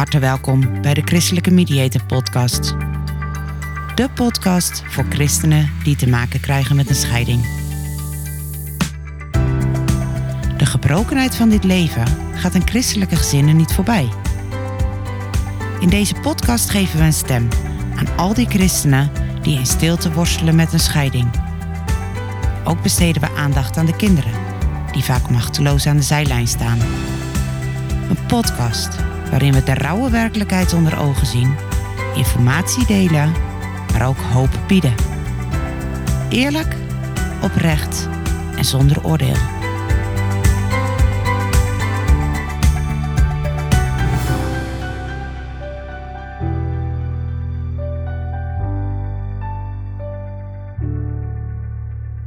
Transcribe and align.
harte 0.00 0.18
welkom 0.18 0.82
bij 0.82 0.94
de 0.94 1.02
Christelijke 1.04 1.50
Mediator 1.50 2.04
Podcast. 2.04 2.74
De 3.94 4.08
podcast 4.14 4.82
voor 4.86 5.04
christenen 5.08 5.70
die 5.84 5.96
te 5.96 6.08
maken 6.08 6.40
krijgen 6.40 6.76
met 6.76 6.88
een 6.88 6.94
scheiding. 6.94 7.42
De 10.56 10.66
gebrokenheid 10.66 11.36
van 11.36 11.48
dit 11.48 11.64
leven 11.64 12.04
gaat 12.34 12.54
een 12.54 12.68
christelijke 12.68 13.16
gezinnen 13.16 13.56
niet 13.56 13.72
voorbij. 13.72 14.08
In 15.80 15.88
deze 15.88 16.14
podcast 16.14 16.70
geven 16.70 16.98
we 16.98 17.04
een 17.04 17.12
stem 17.12 17.48
aan 17.96 18.16
al 18.16 18.34
die 18.34 18.48
christenen 18.48 19.10
die 19.42 19.58
in 19.58 19.66
stilte 19.66 20.12
worstelen 20.12 20.54
met 20.54 20.72
een 20.72 20.80
scheiding. 20.80 21.30
Ook 22.64 22.82
besteden 22.82 23.22
we 23.22 23.36
aandacht 23.36 23.76
aan 23.76 23.86
de 23.86 23.96
kinderen, 23.96 24.32
die 24.92 25.04
vaak 25.04 25.30
machteloos 25.30 25.86
aan 25.86 25.96
de 25.96 26.02
zijlijn 26.02 26.48
staan. 26.48 26.78
Een 28.08 28.26
podcast 28.26 29.09
waarin 29.30 29.52
we 29.52 29.62
de 29.62 29.74
rauwe 29.74 30.10
werkelijkheid 30.10 30.72
onder 30.72 30.98
ogen 30.98 31.26
zien, 31.26 31.56
informatie 32.14 32.86
delen, 32.86 33.32
maar 33.92 34.08
ook 34.08 34.18
hoop 34.18 34.58
bieden. 34.66 34.94
Eerlijk, 36.28 36.76
oprecht 37.42 38.08
en 38.56 38.64
zonder 38.64 39.04
oordeel. 39.04 39.58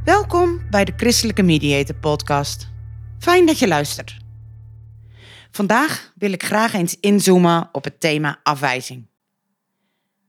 Welkom 0.04 0.60
bij 0.70 0.84
de 0.84 0.92
Christelijke 0.96 1.42
Mediator 1.42 1.94
Podcast. 1.94 2.68
Fijn 3.18 3.46
dat 3.46 3.58
je 3.58 3.68
luistert. 3.68 4.23
Vandaag 5.54 6.12
wil 6.14 6.32
ik 6.32 6.42
graag 6.42 6.72
eens 6.72 7.00
inzoomen 7.00 7.68
op 7.72 7.84
het 7.84 8.00
thema 8.00 8.40
afwijzing. 8.42 9.06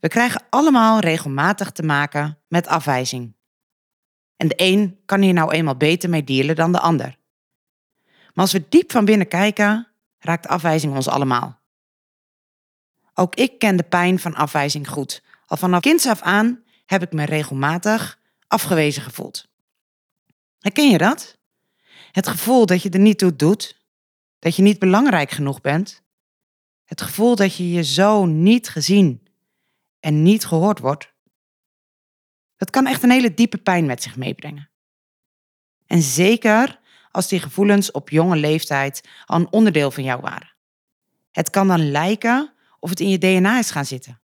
We 0.00 0.08
krijgen 0.08 0.42
allemaal 0.50 0.98
regelmatig 0.98 1.70
te 1.70 1.82
maken 1.82 2.38
met 2.48 2.66
afwijzing. 2.66 3.34
En 4.36 4.48
de 4.48 4.54
een 4.56 4.98
kan 5.04 5.22
hier 5.22 5.32
nou 5.32 5.52
eenmaal 5.52 5.76
beter 5.76 6.10
mee 6.10 6.24
dealen 6.24 6.56
dan 6.56 6.72
de 6.72 6.80
ander. 6.80 7.16
Maar 8.04 8.44
als 8.44 8.52
we 8.52 8.64
diep 8.68 8.92
van 8.92 9.04
binnen 9.04 9.28
kijken, 9.28 9.88
raakt 10.18 10.46
afwijzing 10.46 10.94
ons 10.94 11.08
allemaal. 11.08 11.60
Ook 13.14 13.34
ik 13.34 13.58
ken 13.58 13.76
de 13.76 13.82
pijn 13.82 14.18
van 14.18 14.34
afwijzing 14.34 14.88
goed. 14.88 15.22
Al 15.46 15.56
vanaf 15.56 15.80
kinds 15.80 16.06
af 16.06 16.20
aan 16.20 16.62
heb 16.86 17.02
ik 17.02 17.12
me 17.12 17.24
regelmatig 17.24 18.18
afgewezen 18.46 19.02
gevoeld. 19.02 19.48
Herken 20.58 20.90
je 20.90 20.98
dat? 20.98 21.38
Het 22.12 22.28
gevoel 22.28 22.66
dat 22.66 22.82
je 22.82 22.90
er 22.90 22.98
niet 22.98 23.18
toe 23.18 23.36
doet, 23.36 23.84
dat 24.46 24.56
je 24.56 24.62
niet 24.62 24.78
belangrijk 24.78 25.30
genoeg 25.30 25.60
bent, 25.60 26.02
het 26.84 27.00
gevoel 27.00 27.36
dat 27.36 27.56
je 27.56 27.70
je 27.70 27.84
zo 27.84 28.24
niet 28.24 28.68
gezien 28.68 29.26
en 30.00 30.22
niet 30.22 30.44
gehoord 30.44 30.78
wordt, 30.78 31.14
dat 32.56 32.70
kan 32.70 32.86
echt 32.86 33.02
een 33.02 33.10
hele 33.10 33.34
diepe 33.34 33.58
pijn 33.58 33.86
met 33.86 34.02
zich 34.02 34.16
meebrengen. 34.16 34.70
En 35.86 36.02
zeker 36.02 36.80
als 37.10 37.28
die 37.28 37.40
gevoelens 37.40 37.90
op 37.90 38.10
jonge 38.10 38.36
leeftijd 38.36 39.08
al 39.24 39.40
een 39.40 39.52
onderdeel 39.52 39.90
van 39.90 40.04
jou 40.04 40.20
waren. 40.20 40.54
Het 41.32 41.50
kan 41.50 41.68
dan 41.68 41.90
lijken 41.90 42.52
of 42.80 42.90
het 42.90 43.00
in 43.00 43.08
je 43.08 43.18
DNA 43.18 43.58
is 43.58 43.70
gaan 43.70 43.86
zitten. 43.86 44.20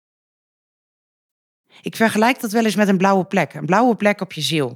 Ik 1.82 1.96
vergelijk 1.96 2.40
dat 2.40 2.52
wel 2.52 2.66
eens 2.66 2.76
met 2.76 2.88
een 2.88 2.98
blauwe 2.98 3.26
plek, 3.26 3.54
een 3.54 3.66
blauwe 3.66 3.96
plek 3.96 4.22
op 4.22 4.34
je 4.34 4.42
ziel. 4.42 4.70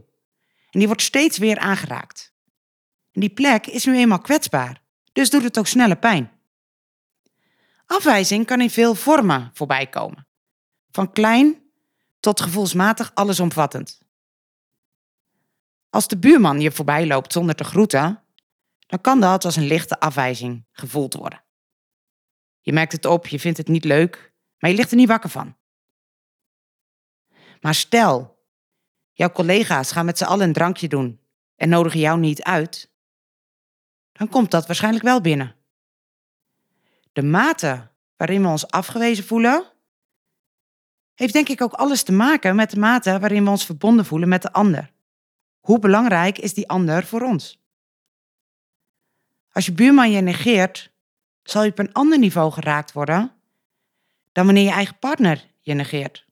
En 0.70 0.80
die 0.80 0.88
wordt 0.88 1.02
steeds 1.02 1.38
weer 1.38 1.58
aangeraakt. 1.58 2.34
En 3.12 3.22
die 3.22 3.34
plek 3.34 3.68
is 3.68 3.86
nu 3.86 3.98
eenmaal 3.98 4.20
kwetsbaar, 4.20 4.84
dus 5.16 5.30
doet 5.30 5.44
het 5.44 5.58
ook 5.58 5.68
snelle 5.68 5.96
pijn. 5.96 6.32
Afwijzing 7.86 8.46
kan 8.46 8.62
in 8.62 8.70
veel 8.70 8.96
vormen 8.96 9.52
voorbij 9.54 9.88
komen. 9.88 10.28
Van 10.92 11.12
klein 11.12 11.64
tot 12.20 12.42
gevoelsmatig 12.42 13.12
allesomvattend. 13.14 14.02
Als 15.90 16.08
de 16.08 16.18
buurman 16.18 16.60
je 16.62 16.72
voorbij 16.72 17.08
loopt 17.08 17.34
zonder 17.34 17.56
te 17.56 17.64
groeten, 17.64 18.24
dan 18.80 19.02
kan 19.02 19.20
dat 19.20 19.46
als 19.46 19.56
een 19.56 19.68
lichte 19.68 20.00
afwijzing 20.00 20.66
gevoeld 20.72 21.14
worden. 21.14 21.44
Je 22.62 22.74
merkt 22.74 22.92
het 22.92 23.06
op, 23.06 23.28
je 23.28 23.40
vindt 23.40 23.58
het 23.58 23.68
niet 23.68 23.86
leuk, 23.86 24.34
maar 24.58 24.70
je 24.70 24.76
ligt 24.76 24.92
er 24.92 24.98
niet 24.98 25.08
wakker 25.08 25.30
van. 25.30 25.58
Maar 27.62 27.76
stel, 27.76 28.46
jouw 29.12 29.32
collega's 29.32 29.92
gaan 29.92 30.06
met 30.06 30.18
z'n 30.18 30.24
allen 30.24 30.48
een 30.48 30.54
drankje 30.54 30.88
doen 30.88 31.20
en 31.56 31.70
nodigen 31.70 32.00
jou 32.00 32.20
niet 32.20 32.44
uit, 32.44 32.94
dan 34.18 34.30
komt 34.30 34.52
dat 34.52 34.66
waarschijnlijk 34.66 35.04
wel 35.04 35.22
binnen. 35.22 35.56
De 37.14 37.24
mate 37.24 37.92
waarin 38.18 38.42
we 38.42 38.48
ons 38.48 38.68
afgewezen 38.68 39.24
voelen, 39.24 39.72
heeft 41.14 41.34
denk 41.34 41.50
ik 41.50 41.62
ook 41.62 41.74
alles 41.74 42.04
te 42.04 42.12
maken 42.12 42.56
met 42.56 42.72
de 42.72 42.80
mate 42.80 43.20
waarin 43.20 43.44
we 43.44 43.50
ons 43.50 43.66
verbonden 43.66 44.06
voelen 44.06 44.30
met 44.30 44.42
de 44.42 44.52
ander. 44.52 44.92
Hoe 45.60 45.80
belangrijk 45.80 46.38
is 46.38 46.54
die 46.54 46.70
ander 46.70 47.06
voor 47.06 47.22
ons? 47.22 47.64
Als 49.52 49.66
je 49.66 49.72
buurman 49.72 50.12
je 50.12 50.22
negeert, 50.22 50.94
zal 51.44 51.64
je 51.64 51.70
op 51.70 51.80
een 51.80 51.94
ander 51.94 52.20
niveau 52.20 52.52
geraakt 52.52 52.92
worden 52.92 53.32
dan 54.32 54.46
wanneer 54.46 54.64
je 54.64 54.72
eigen 54.72 55.00
partner 55.00 55.46
je 55.60 55.74
negeert. 55.74 56.26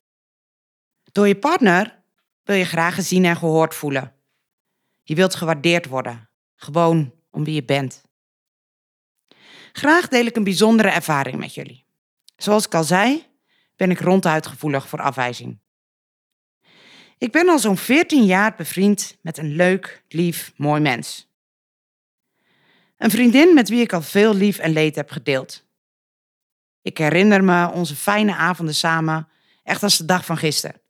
Door 1.11 1.27
je 1.27 1.35
partner 1.39 2.03
wil 2.43 2.55
je 2.55 2.65
graag 2.65 2.95
gezien 2.95 3.25
en 3.25 3.35
gehoord 3.35 3.75
voelen. 3.75 4.15
Je 5.03 5.15
wilt 5.15 5.35
gewaardeerd 5.35 5.85
worden, 5.85 6.29
gewoon 6.55 7.13
om 7.33 7.43
wie 7.43 7.53
je 7.53 7.63
bent. 7.63 8.01
Graag 9.71 10.07
deel 10.07 10.25
ik 10.25 10.35
een 10.35 10.43
bijzondere 10.43 10.89
ervaring 10.89 11.37
met 11.37 11.53
jullie. 11.53 11.85
Zoals 12.35 12.65
ik 12.65 12.75
al 12.75 12.83
zei, 12.83 13.25
ben 13.75 13.91
ik 13.91 13.99
ronduit 13.99 14.47
gevoelig 14.47 14.87
voor 14.87 15.01
afwijzing. 15.01 15.61
Ik 17.17 17.31
ben 17.31 17.49
al 17.49 17.59
zo'n 17.59 17.77
14 17.77 18.25
jaar 18.25 18.55
bevriend 18.55 19.17
met 19.21 19.37
een 19.37 19.55
leuk, 19.55 20.03
lief, 20.07 20.53
mooi 20.55 20.81
mens. 20.81 21.31
Een 22.97 23.11
vriendin 23.11 23.53
met 23.53 23.69
wie 23.69 23.81
ik 23.81 23.93
al 23.93 24.01
veel 24.01 24.35
lief 24.35 24.57
en 24.57 24.71
leed 24.71 24.95
heb 24.95 25.09
gedeeld. 25.09 25.65
Ik 26.81 26.97
herinner 26.97 27.43
me 27.43 27.71
onze 27.71 27.95
fijne 27.95 28.35
avonden 28.35 28.75
samen, 28.75 29.27
echt 29.63 29.83
als 29.83 29.97
de 29.97 30.05
dag 30.05 30.25
van 30.25 30.37
gisteren. 30.37 30.81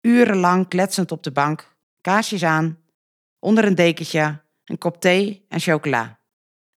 Urenlang 0.00 0.68
kletsend 0.68 1.12
op 1.12 1.22
de 1.22 1.32
bank, 1.32 1.76
kaarsjes 2.00 2.42
aan, 2.42 2.78
onder 3.38 3.64
een 3.64 3.74
dekentje, 3.74 4.44
een 4.66 4.78
kop 4.78 5.00
thee 5.00 5.44
en 5.48 5.60
chocola. 5.60 6.20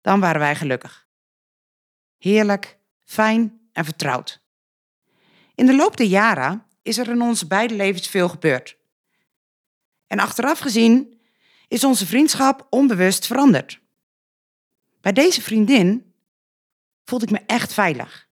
Dan 0.01 0.19
waren 0.19 0.39
wij 0.39 0.55
gelukkig. 0.55 1.07
Heerlijk, 2.17 2.79
fijn 3.03 3.69
en 3.73 3.85
vertrouwd. 3.85 4.41
In 5.55 5.65
de 5.65 5.75
loop 5.75 5.97
der 5.97 6.07
jaren 6.07 6.65
is 6.81 6.97
er 6.97 7.09
in 7.09 7.21
onze 7.21 7.47
beide 7.47 7.75
levens 7.75 8.07
veel 8.07 8.29
gebeurd. 8.29 8.77
En 10.07 10.19
achteraf 10.19 10.59
gezien 10.59 11.21
is 11.67 11.83
onze 11.83 12.05
vriendschap 12.05 12.67
onbewust 12.69 13.27
veranderd. 13.27 13.79
Bij 15.01 15.13
deze 15.13 15.41
vriendin 15.41 16.13
voelde 17.03 17.25
ik 17.25 17.31
me 17.31 17.41
echt 17.45 17.73
veilig. 17.73 18.27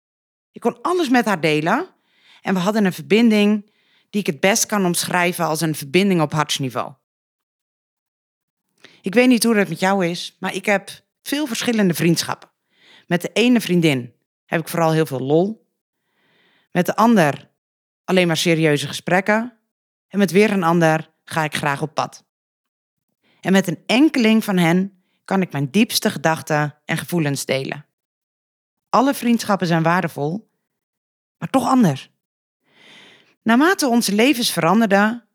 Ik 0.52 0.60
kon 0.60 0.82
alles 0.82 1.08
met 1.08 1.24
haar 1.24 1.40
delen 1.40 1.94
en 2.42 2.54
we 2.54 2.60
hadden 2.60 2.84
een 2.84 2.92
verbinding 2.92 3.70
die 4.10 4.20
ik 4.20 4.26
het 4.26 4.40
best 4.40 4.66
kan 4.66 4.84
omschrijven 4.84 5.44
als 5.44 5.60
een 5.60 5.74
verbinding 5.74 6.20
op 6.20 6.32
hartsniveau. 6.32 6.92
Ik 9.04 9.14
weet 9.14 9.28
niet 9.28 9.44
hoe 9.44 9.54
dat 9.54 9.68
met 9.68 9.80
jou 9.80 10.06
is, 10.06 10.36
maar 10.40 10.54
ik 10.54 10.66
heb 10.66 10.90
veel 11.22 11.46
verschillende 11.46 11.94
vriendschappen. 11.94 12.50
Met 13.06 13.22
de 13.22 13.30
ene 13.32 13.60
vriendin 13.60 14.14
heb 14.44 14.60
ik 14.60 14.68
vooral 14.68 14.92
heel 14.92 15.06
veel 15.06 15.20
lol. 15.20 15.68
Met 16.72 16.86
de 16.86 16.96
ander 16.96 17.50
alleen 18.04 18.26
maar 18.26 18.36
serieuze 18.36 18.86
gesprekken. 18.86 19.58
En 20.08 20.18
met 20.18 20.30
weer 20.30 20.50
een 20.50 20.62
ander 20.62 21.10
ga 21.24 21.44
ik 21.44 21.54
graag 21.54 21.82
op 21.82 21.94
pad. 21.94 22.24
En 23.40 23.52
met 23.52 23.68
een 23.68 23.82
enkeling 23.86 24.44
van 24.44 24.56
hen 24.56 25.02
kan 25.24 25.42
ik 25.42 25.52
mijn 25.52 25.70
diepste 25.70 26.10
gedachten 26.10 26.78
en 26.84 26.96
gevoelens 26.96 27.44
delen. 27.44 27.86
Alle 28.88 29.14
vriendschappen 29.14 29.66
zijn 29.66 29.82
waardevol, 29.82 30.50
maar 31.38 31.50
toch 31.50 31.68
anders. 31.68 32.10
Naarmate 33.42 33.88
onze 33.88 34.14
levens 34.14 34.50
veranderden, 34.50 35.28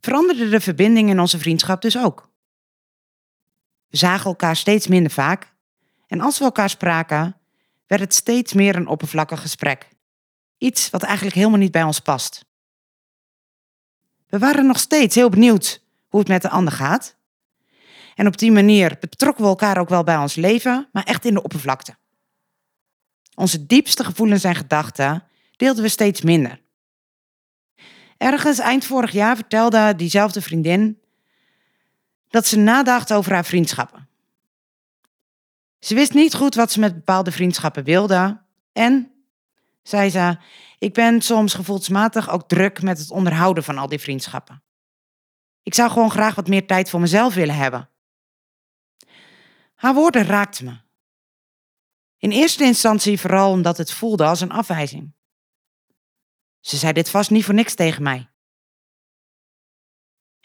veranderde 0.00 0.48
de 0.48 0.60
verbinding 0.60 1.10
in 1.10 1.20
onze 1.20 1.38
vriendschap 1.38 1.82
dus 1.82 1.98
ook. 1.98 2.30
We 3.92 3.98
zagen 3.98 4.26
elkaar 4.26 4.56
steeds 4.56 4.86
minder 4.86 5.12
vaak 5.12 5.52
en 6.06 6.20
als 6.20 6.38
we 6.38 6.44
elkaar 6.44 6.70
spraken, 6.70 7.36
werd 7.86 8.00
het 8.00 8.14
steeds 8.14 8.52
meer 8.52 8.76
een 8.76 8.86
oppervlakkig 8.86 9.40
gesprek. 9.40 9.88
Iets 10.58 10.90
wat 10.90 11.02
eigenlijk 11.02 11.36
helemaal 11.36 11.58
niet 11.58 11.72
bij 11.72 11.82
ons 11.82 12.00
past. 12.00 12.44
We 14.28 14.38
waren 14.38 14.66
nog 14.66 14.78
steeds 14.78 15.14
heel 15.14 15.28
benieuwd 15.28 15.82
hoe 16.08 16.20
het 16.20 16.28
met 16.28 16.42
de 16.42 16.48
ander 16.48 16.72
gaat. 16.72 17.16
En 18.14 18.26
op 18.26 18.38
die 18.38 18.52
manier 18.52 18.96
betrokken 19.00 19.42
we 19.42 19.50
elkaar 19.50 19.78
ook 19.78 19.88
wel 19.88 20.04
bij 20.04 20.16
ons 20.16 20.34
leven, 20.34 20.88
maar 20.92 21.04
echt 21.04 21.24
in 21.24 21.34
de 21.34 21.42
oppervlakte. 21.42 21.96
Onze 23.34 23.66
diepste 23.66 24.04
gevoelens 24.04 24.44
en 24.44 24.54
gedachten 24.54 25.24
deelden 25.56 25.82
we 25.82 25.88
steeds 25.88 26.20
minder. 26.20 26.60
Ergens 28.16 28.58
eind 28.58 28.84
vorig 28.84 29.12
jaar 29.12 29.36
vertelde 29.36 29.94
diezelfde 29.96 30.40
vriendin 30.40 31.01
dat 32.32 32.46
ze 32.46 32.58
nadacht 32.58 33.12
over 33.12 33.32
haar 33.32 33.44
vriendschappen. 33.44 34.08
Ze 35.78 35.94
wist 35.94 36.14
niet 36.14 36.34
goed 36.34 36.54
wat 36.54 36.72
ze 36.72 36.80
met 36.80 36.94
bepaalde 36.94 37.32
vriendschappen 37.32 37.84
wilde 37.84 38.42
en 38.72 39.12
zei 39.82 40.10
ze, 40.10 40.36
ik 40.78 40.94
ben 40.94 41.22
soms 41.22 41.54
gevoelsmatig 41.54 42.30
ook 42.30 42.48
druk 42.48 42.82
met 42.82 42.98
het 42.98 43.10
onderhouden 43.10 43.64
van 43.64 43.78
al 43.78 43.88
die 43.88 43.98
vriendschappen. 43.98 44.62
Ik 45.62 45.74
zou 45.74 45.90
gewoon 45.90 46.10
graag 46.10 46.34
wat 46.34 46.48
meer 46.48 46.66
tijd 46.66 46.90
voor 46.90 47.00
mezelf 47.00 47.34
willen 47.34 47.54
hebben. 47.54 47.88
Haar 49.74 49.94
woorden 49.94 50.24
raakten 50.24 50.64
me. 50.64 50.76
In 52.18 52.30
eerste 52.30 52.64
instantie 52.64 53.20
vooral 53.20 53.50
omdat 53.50 53.76
het 53.76 53.92
voelde 53.92 54.24
als 54.24 54.40
een 54.40 54.52
afwijzing. 54.52 55.12
Ze 56.60 56.76
zei 56.76 56.92
dit 56.92 57.10
vast 57.10 57.30
niet 57.30 57.44
voor 57.44 57.54
niks 57.54 57.74
tegen 57.74 58.02
mij. 58.02 58.31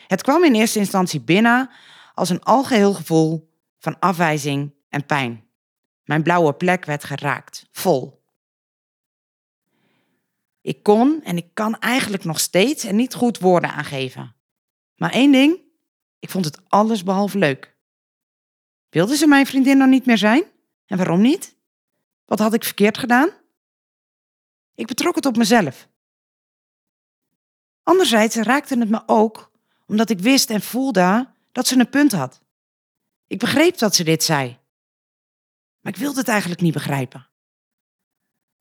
Het 0.08 0.22
kwam 0.22 0.44
in 0.44 0.56
eerste 0.56 0.80
instantie 0.80 1.22
binnen 1.22 1.70
als 2.14 2.30
een 2.30 2.44
algeheel 2.44 2.94
gevoel 2.94 3.54
van 3.78 4.00
afwijzing 4.00 4.74
en 4.90 5.06
pijn. 5.06 5.48
Mijn 6.04 6.24
blauwe 6.24 6.54
plek 6.54 6.86
werd 6.86 7.04
geraakt, 7.04 7.68
vol. 7.72 8.26
Ik 10.62 10.84
kon 10.84 11.24
en 11.24 11.38
ik 11.38 11.54
kan 11.54 11.80
eigenlijk 11.80 12.24
nog 12.24 12.40
steeds 12.40 12.84
en 12.84 12.96
niet 12.96 13.14
goed 13.14 13.40
woorden 13.40 13.74
aangeven. 13.74 14.36
Maar 14.96 15.12
één 15.12 15.32
ding, 15.32 15.62
ik 16.20 16.30
vond 16.30 16.46
het 16.46 16.60
alles 16.68 17.04
behalve 17.04 17.38
leuk. 17.38 17.78
Wilde 18.90 19.16
ze 19.16 19.28
mijn 19.28 19.46
vriendin 19.46 19.78
dan 19.78 19.90
niet 19.90 20.06
meer 20.06 20.18
zijn? 20.18 20.44
En 20.86 20.98
waarom 20.98 21.22
niet? 21.22 21.56
Wat 22.26 22.40
had 22.40 22.54
ik 22.54 22.64
verkeerd 22.64 22.98
gedaan? 22.98 23.30
Ik 24.76 24.88
betrok 24.88 25.16
het 25.16 25.26
op 25.26 25.38
mezelf. 25.38 25.90
Anderzijds 27.84 28.36
raakte 28.36 28.80
het 28.80 28.90
me 28.90 29.04
ook 29.06 29.52
omdat 29.88 30.10
ik 30.10 30.20
wist 30.20 30.50
en 30.50 30.62
voelde 30.62 31.34
dat 31.52 31.68
ze 31.68 31.80
een 31.80 31.90
punt 31.90 32.12
had. 32.12 32.42
Ik 33.28 33.40
begreep 33.40 33.78
dat 33.78 33.96
ze 33.96 34.04
dit 34.04 34.24
zei. 34.24 34.60
Maar 35.80 35.94
ik 35.94 36.00
wilde 36.00 36.20
het 36.20 36.28
eigenlijk 36.28 36.62
niet 36.62 36.74
begrijpen. 36.74 37.30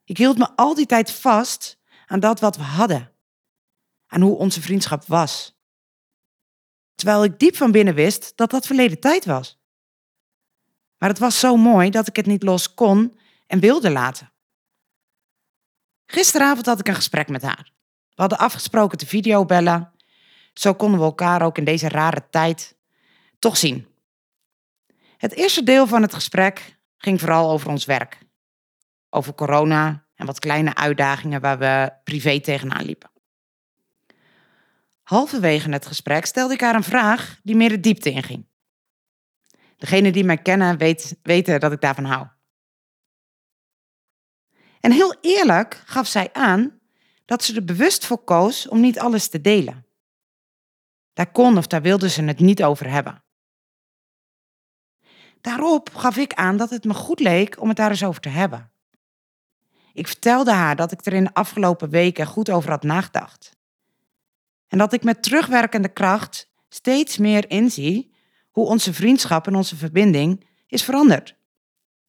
Ik 0.04 0.16
hield 0.16 0.38
me 0.38 0.50
al 0.56 0.74
die 0.74 0.86
tijd 0.86 1.10
vast 1.10 1.78
aan 2.06 2.20
dat 2.20 2.40
wat 2.40 2.56
we 2.56 2.62
hadden, 2.62 3.12
aan 4.06 4.20
hoe 4.20 4.36
onze 4.36 4.62
vriendschap 4.62 5.04
was. 5.04 5.60
Terwijl 6.94 7.24
ik 7.24 7.38
diep 7.38 7.56
van 7.56 7.70
binnen 7.70 7.94
wist 7.94 8.36
dat 8.36 8.50
dat 8.50 8.66
verleden 8.66 9.00
tijd 9.00 9.24
was. 9.24 9.58
Maar 10.98 11.08
het 11.08 11.18
was 11.18 11.40
zo 11.40 11.56
mooi 11.56 11.90
dat 11.90 12.06
ik 12.08 12.16
het 12.16 12.26
niet 12.26 12.42
los 12.42 12.74
kon 12.74 13.18
en 13.46 13.60
wilde 13.60 13.90
laten. 13.90 14.32
Gisteravond 16.06 16.66
had 16.66 16.80
ik 16.80 16.88
een 16.88 16.94
gesprek 16.94 17.28
met 17.28 17.42
haar. 17.42 17.72
We 18.14 18.22
hadden 18.22 18.38
afgesproken 18.38 18.98
te 18.98 19.06
videobellen. 19.06 19.92
Zo 20.58 20.74
konden 20.74 20.98
we 20.98 21.04
elkaar 21.04 21.42
ook 21.42 21.58
in 21.58 21.64
deze 21.64 21.88
rare 21.88 22.28
tijd 22.30 22.76
toch 23.38 23.56
zien. 23.56 23.86
Het 25.16 25.32
eerste 25.32 25.62
deel 25.62 25.86
van 25.86 26.02
het 26.02 26.14
gesprek 26.14 26.78
ging 26.96 27.20
vooral 27.20 27.50
over 27.50 27.68
ons 27.68 27.84
werk. 27.84 28.18
Over 29.10 29.34
corona 29.34 30.06
en 30.14 30.26
wat 30.26 30.38
kleine 30.38 30.74
uitdagingen 30.74 31.40
waar 31.40 31.58
we 31.58 31.92
privé 32.04 32.40
tegenaan 32.40 32.84
liepen. 32.84 33.10
Halverwege 35.02 35.70
het 35.70 35.86
gesprek 35.86 36.26
stelde 36.26 36.54
ik 36.54 36.60
haar 36.60 36.74
een 36.74 36.82
vraag 36.82 37.40
die 37.42 37.56
meer 37.56 37.68
de 37.68 37.80
diepte 37.80 38.10
inging. 38.10 38.46
Degenen 39.76 40.12
die 40.12 40.24
mij 40.24 40.38
kennen 40.38 40.78
weet, 40.78 41.18
weten 41.22 41.60
dat 41.60 41.72
ik 41.72 41.80
daarvan 41.80 42.04
hou. 42.04 42.26
En 44.80 44.92
heel 44.92 45.16
eerlijk 45.20 45.82
gaf 45.86 46.06
zij 46.06 46.32
aan 46.32 46.80
dat 47.24 47.44
ze 47.44 47.54
er 47.54 47.64
bewust 47.64 48.06
voor 48.06 48.24
koos 48.24 48.68
om 48.68 48.80
niet 48.80 48.98
alles 48.98 49.28
te 49.28 49.40
delen. 49.40 49.85
Daar 51.16 51.30
kon 51.30 51.58
of 51.58 51.66
daar 51.66 51.82
wilde 51.82 52.08
ze 52.08 52.22
het 52.22 52.40
niet 52.40 52.62
over 52.62 52.90
hebben. 52.90 53.22
Daarop 55.40 55.94
gaf 55.94 56.16
ik 56.16 56.34
aan 56.34 56.56
dat 56.56 56.70
het 56.70 56.84
me 56.84 56.94
goed 56.94 57.20
leek 57.20 57.60
om 57.60 57.68
het 57.68 57.76
daar 57.76 57.90
eens 57.90 58.04
over 58.04 58.20
te 58.20 58.28
hebben. 58.28 58.70
Ik 59.92 60.06
vertelde 60.06 60.52
haar 60.52 60.76
dat 60.76 60.92
ik 60.92 61.06
er 61.06 61.12
in 61.12 61.24
de 61.24 61.34
afgelopen 61.34 61.90
weken 61.90 62.26
goed 62.26 62.50
over 62.50 62.70
had 62.70 62.82
nagedacht. 62.82 63.56
En 64.68 64.78
dat 64.78 64.92
ik 64.92 65.04
met 65.04 65.22
terugwerkende 65.22 65.88
kracht 65.88 66.50
steeds 66.68 67.18
meer 67.18 67.50
inzie 67.50 68.14
hoe 68.50 68.66
onze 68.66 68.94
vriendschap 68.94 69.46
en 69.46 69.54
onze 69.54 69.76
verbinding 69.76 70.46
is 70.66 70.84
veranderd. 70.84 71.36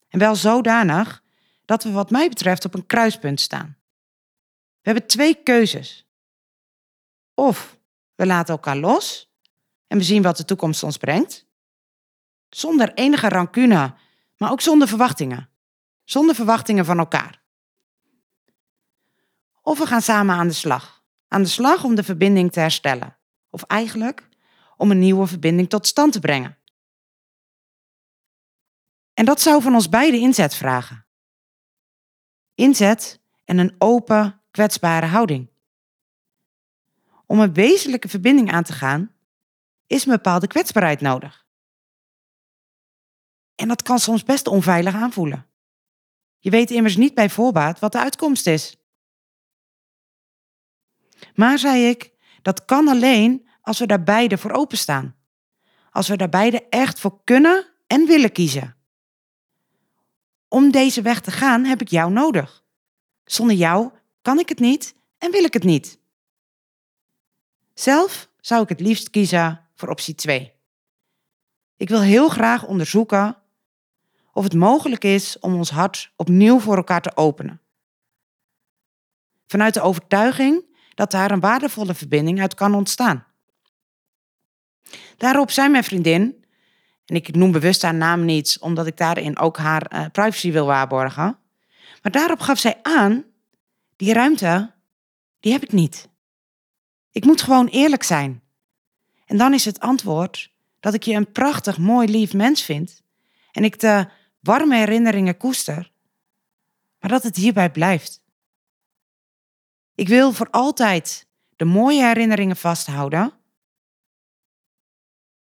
En 0.08 0.18
wel 0.18 0.34
zodanig 0.34 1.22
dat 1.64 1.82
we 1.82 1.90
wat 1.90 2.10
mij 2.10 2.28
betreft 2.28 2.64
op 2.64 2.74
een 2.74 2.86
kruispunt 2.86 3.40
staan. 3.40 3.76
We 4.80 4.90
hebben 4.90 5.06
twee 5.06 5.34
keuzes. 5.34 6.06
Of 7.34 7.77
we 8.18 8.26
laten 8.26 8.54
elkaar 8.54 8.76
los 8.76 9.32
en 9.86 9.98
we 9.98 10.04
zien 10.04 10.22
wat 10.22 10.36
de 10.36 10.44
toekomst 10.44 10.82
ons 10.82 10.96
brengt. 10.96 11.46
Zonder 12.48 12.94
enige 12.94 13.28
rancune, 13.28 13.94
maar 14.36 14.50
ook 14.50 14.60
zonder 14.60 14.88
verwachtingen. 14.88 15.50
Zonder 16.04 16.34
verwachtingen 16.34 16.84
van 16.84 16.98
elkaar. 16.98 17.42
Of 19.62 19.78
we 19.78 19.86
gaan 19.86 20.02
samen 20.02 20.34
aan 20.34 20.46
de 20.46 20.52
slag. 20.54 21.04
Aan 21.28 21.42
de 21.42 21.48
slag 21.48 21.84
om 21.84 21.94
de 21.94 22.02
verbinding 22.02 22.52
te 22.52 22.60
herstellen. 22.60 23.18
Of 23.50 23.62
eigenlijk 23.62 24.28
om 24.76 24.90
een 24.90 24.98
nieuwe 24.98 25.26
verbinding 25.26 25.68
tot 25.68 25.86
stand 25.86 26.12
te 26.12 26.20
brengen. 26.20 26.58
En 29.14 29.24
dat 29.24 29.40
zou 29.40 29.62
van 29.62 29.74
ons 29.74 29.88
beiden 29.88 30.20
inzet 30.20 30.54
vragen. 30.54 31.06
Inzet 32.54 33.20
en 33.44 33.58
een 33.58 33.74
open, 33.78 34.42
kwetsbare 34.50 35.06
houding. 35.06 35.50
Om 37.30 37.40
een 37.40 37.52
wezenlijke 37.52 38.08
verbinding 38.08 38.52
aan 38.52 38.62
te 38.62 38.72
gaan, 38.72 39.14
is 39.86 40.04
een 40.04 40.12
bepaalde 40.12 40.46
kwetsbaarheid 40.46 41.00
nodig. 41.00 41.46
En 43.54 43.68
dat 43.68 43.82
kan 43.82 43.98
soms 43.98 44.22
best 44.22 44.46
onveilig 44.46 44.94
aanvoelen. 44.94 45.46
Je 46.38 46.50
weet 46.50 46.70
immers 46.70 46.96
niet 46.96 47.14
bij 47.14 47.30
voorbaat 47.30 47.78
wat 47.78 47.92
de 47.92 47.98
uitkomst 47.98 48.46
is. 48.46 48.76
Maar 51.34 51.58
zei 51.58 51.88
ik, 51.88 52.12
dat 52.42 52.64
kan 52.64 52.88
alleen 52.88 53.48
als 53.60 53.78
we 53.78 53.86
daar 53.86 54.02
beide 54.02 54.38
voor 54.38 54.50
openstaan. 54.50 55.16
Als 55.90 56.08
we 56.08 56.16
daar 56.16 56.28
beide 56.28 56.68
echt 56.68 57.00
voor 57.00 57.24
kunnen 57.24 57.66
en 57.86 58.06
willen 58.06 58.32
kiezen. 58.32 58.76
Om 60.48 60.70
deze 60.70 61.02
weg 61.02 61.20
te 61.20 61.30
gaan 61.30 61.64
heb 61.64 61.80
ik 61.80 61.88
jou 61.88 62.12
nodig. 62.12 62.64
Zonder 63.24 63.56
jou 63.56 63.90
kan 64.22 64.38
ik 64.38 64.48
het 64.48 64.58
niet 64.58 64.94
en 65.18 65.30
wil 65.30 65.44
ik 65.44 65.52
het 65.52 65.64
niet. 65.64 65.97
Zelf 67.78 68.28
zou 68.40 68.62
ik 68.62 68.68
het 68.68 68.80
liefst 68.80 69.10
kiezen 69.10 69.60
voor 69.74 69.88
optie 69.88 70.14
2. 70.14 70.52
Ik 71.76 71.88
wil 71.88 72.00
heel 72.00 72.28
graag 72.28 72.66
onderzoeken 72.66 73.36
of 74.32 74.44
het 74.44 74.54
mogelijk 74.54 75.04
is 75.04 75.38
om 75.38 75.54
ons 75.54 75.70
hart 75.70 76.12
opnieuw 76.16 76.58
voor 76.58 76.76
elkaar 76.76 77.02
te 77.02 77.16
openen. 77.16 77.60
Vanuit 79.46 79.74
de 79.74 79.80
overtuiging 79.80 80.76
dat 80.94 81.10
daar 81.10 81.30
een 81.30 81.40
waardevolle 81.40 81.94
verbinding 81.94 82.40
uit 82.40 82.54
kan 82.54 82.74
ontstaan. 82.74 83.26
Daarop 85.16 85.50
zei 85.50 85.68
mijn 85.68 85.84
vriendin, 85.84 86.44
en 87.04 87.16
ik 87.16 87.34
noem 87.34 87.52
bewust 87.52 87.82
haar 87.82 87.94
naam 87.94 88.24
niet, 88.24 88.56
omdat 88.60 88.86
ik 88.86 88.96
daarin 88.96 89.38
ook 89.38 89.56
haar 89.56 89.92
uh, 89.92 90.06
privacy 90.12 90.52
wil 90.52 90.66
waarborgen. 90.66 91.38
Maar 92.02 92.12
daarop 92.12 92.40
gaf 92.40 92.58
zij 92.58 92.78
aan, 92.82 93.24
die 93.96 94.12
ruimte, 94.12 94.74
die 95.40 95.52
heb 95.52 95.62
ik 95.62 95.72
niet. 95.72 96.08
Ik 97.10 97.24
moet 97.24 97.42
gewoon 97.42 97.66
eerlijk 97.66 98.02
zijn. 98.02 98.42
En 99.26 99.36
dan 99.36 99.54
is 99.54 99.64
het 99.64 99.80
antwoord 99.80 100.52
dat 100.80 100.94
ik 100.94 101.02
je 101.02 101.14
een 101.14 101.32
prachtig, 101.32 101.78
mooi, 101.78 102.08
lief 102.08 102.32
mens 102.32 102.62
vind. 102.62 103.02
En 103.50 103.64
ik 103.64 103.80
de 103.80 104.08
warme 104.40 104.76
herinneringen 104.76 105.36
koester. 105.36 105.90
Maar 107.00 107.10
dat 107.10 107.22
het 107.22 107.36
hierbij 107.36 107.70
blijft. 107.70 108.22
Ik 109.94 110.08
wil 110.08 110.32
voor 110.32 110.50
altijd 110.50 111.26
de 111.56 111.64
mooie 111.64 112.04
herinneringen 112.04 112.56
vasthouden. 112.56 113.32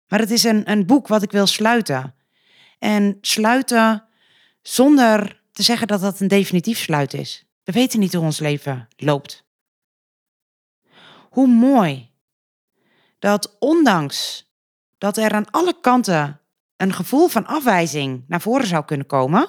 Maar 0.08 0.18
het 0.18 0.30
is 0.30 0.44
een, 0.44 0.70
een 0.70 0.86
boek 0.86 1.08
wat 1.08 1.22
ik 1.22 1.30
wil 1.30 1.46
sluiten. 1.46 2.14
En 2.78 3.18
sluiten 3.20 4.04
zonder 4.62 5.42
te 5.52 5.62
zeggen 5.62 5.86
dat 5.86 6.00
dat 6.00 6.20
een 6.20 6.28
definitief 6.28 6.78
sluit 6.78 7.14
is. 7.14 7.46
We 7.64 7.72
weten 7.72 8.00
niet 8.00 8.12
hoe 8.12 8.24
ons 8.24 8.38
leven 8.38 8.88
loopt. 8.96 9.47
Hoe 11.30 11.46
mooi 11.46 12.10
dat 13.18 13.56
ondanks 13.58 14.46
dat 14.98 15.16
er 15.16 15.32
aan 15.32 15.50
alle 15.50 15.80
kanten 15.80 16.40
een 16.76 16.92
gevoel 16.92 17.28
van 17.28 17.46
afwijzing 17.46 18.24
naar 18.28 18.40
voren 18.40 18.66
zou 18.66 18.84
kunnen 18.84 19.06
komen, 19.06 19.48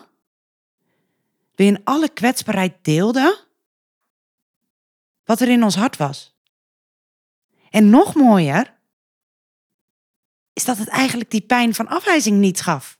we 1.56 1.64
in 1.64 1.84
alle 1.84 2.10
kwetsbaarheid 2.10 2.74
deelden 2.82 3.38
wat 5.24 5.42
er 5.42 5.50
in 5.50 5.64
ons 5.64 5.76
hart 5.76 5.98
was. 5.98 6.38
En 7.70 7.90
nog 7.90 8.16
mooier 8.16 8.78
is 10.54 10.66
dat 10.66 10.78
het 10.78 10.88
eigenlijk 10.88 11.32
die 11.32 11.42
pijn 11.42 11.74
van 11.74 11.88
afwijzing 11.88 12.38
niet 12.38 12.62
gaf. 12.62 13.00